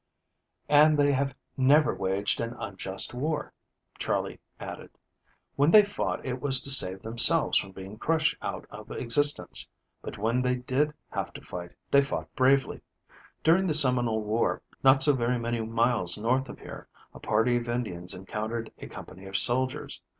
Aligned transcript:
"And 0.67 0.97
they 0.97 1.11
have 1.11 1.37
never 1.55 1.93
waged 1.93 2.41
an 2.41 2.55
unjust 2.57 3.13
war," 3.13 3.53
Charley 3.99 4.39
added. 4.59 4.89
"When 5.55 5.69
they 5.69 5.85
fought 5.85 6.25
it 6.25 6.41
was 6.41 6.59
to 6.63 6.71
save 6.71 7.03
themselves 7.03 7.55
from 7.55 7.71
being 7.71 7.99
crushed 7.99 8.35
out 8.41 8.65
of 8.71 8.89
existence. 8.89 9.67
But, 10.01 10.17
when 10.17 10.41
they 10.41 10.55
did 10.55 10.95
have 11.11 11.33
to 11.33 11.41
fight, 11.43 11.73
they 11.91 12.01
fought 12.01 12.33
bravely. 12.35 12.81
During 13.43 13.67
the 13.67 13.75
Seminole 13.75 14.23
war, 14.23 14.63
not 14.83 15.03
so 15.03 15.13
very 15.13 15.37
many 15.37 15.61
miles 15.61 16.17
north 16.17 16.49
of 16.49 16.57
here, 16.57 16.87
a 17.13 17.19
party 17.19 17.55
of 17.57 17.69
Indians 17.69 18.15
encountered 18.15 18.71
a 18.79 18.87
company 18.87 19.27
of 19.27 19.37
soldiers. 19.37 20.01